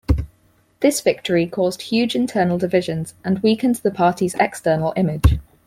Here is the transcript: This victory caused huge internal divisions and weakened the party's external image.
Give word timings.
This 0.79 0.99
victory 0.99 1.45
caused 1.45 1.83
huge 1.83 2.15
internal 2.15 2.57
divisions 2.57 3.13
and 3.23 3.37
weakened 3.43 3.75
the 3.75 3.91
party's 3.91 4.33
external 4.33 4.93
image. 4.97 5.37